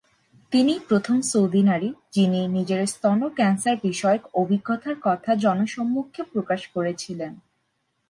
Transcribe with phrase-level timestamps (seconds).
[0.51, 7.33] তিনিই প্রথম সৌদি নারী, যিনি নিজের স্তন ক্যান্সার বিষয়ক অভিজ্ঞতার কথা জনসম্মুখে প্রকাশ করেছিলেন।